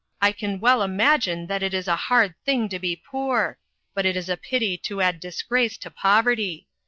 [0.19, 3.59] I can well imagine that it is a hard thing to be poor;
[3.93, 6.67] but it is a pity to add disgrace to poverty.